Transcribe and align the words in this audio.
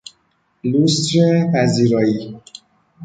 لوستر 0.63 1.51
پذیرایی 1.53 2.41